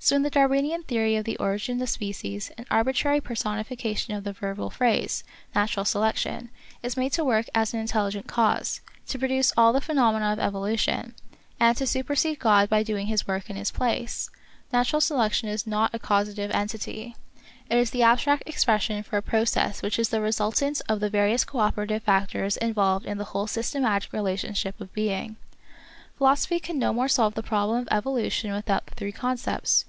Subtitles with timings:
[0.00, 4.32] So in the Darwinian theory of the Origin of Species an arbitrary personification of the
[4.32, 5.24] verbal phrase,
[5.56, 6.50] Natural Selection,
[6.84, 11.16] is made to work as an intelligent cause, to produce all the phenomena of evolution,
[11.58, 14.30] and to supersede God by doing his work in his place!
[14.72, 17.16] Natural Selection is not a causative entity.
[17.68, 21.44] It is the abstract expression for a process which is the resultant of the various
[21.44, 25.36] cooperative factors involved in the whole Systematic Relationship of Being.
[26.16, 29.84] Philosophy can no more solve the problem of evolution without the three concepts.